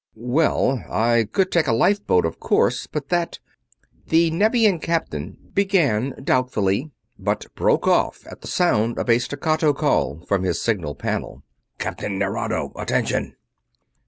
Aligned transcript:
"Well, 0.15 0.83
I 0.89 1.27
could 1.31 1.51
take 1.51 1.67
a 1.67 1.73
lifeboat, 1.73 2.25
of 2.25 2.39
course, 2.39 2.87
but 2.87 3.09
that..." 3.09 3.37
the 4.07 4.31
Nevian 4.31 4.79
Captain 4.79 5.37
began, 5.53 6.15
doubtfully, 6.23 6.89
but 7.19 7.45
broke 7.53 7.85
off 7.87 8.25
at 8.25 8.41
the 8.41 8.47
sound 8.47 8.97
of 8.97 9.11
a 9.11 9.19
staccato 9.19 9.73
call 9.73 10.25
from 10.27 10.41
his 10.41 10.59
signal 10.59 10.95
panel. 10.95 11.43
"Captain 11.77 12.17
Nerado, 12.17 12.71
attention!" 12.75 13.35